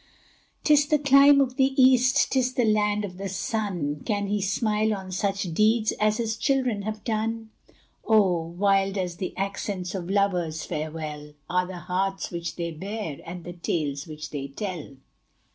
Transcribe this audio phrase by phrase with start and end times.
[0.63, 2.31] 'Tis the clime of the East!
[2.31, 4.01] 'tis the land of the Sun!
[4.03, 7.51] Can he smile on such deeds as his children have done?
[8.03, 8.41] Oh!
[8.57, 13.53] wild as the accents of lovers' farewell Are the hearts which they bear, and the
[13.53, 14.95] tales which they tell.